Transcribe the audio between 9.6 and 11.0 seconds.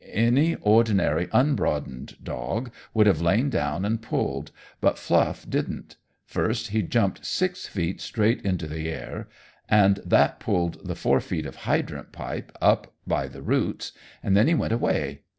and that pulled the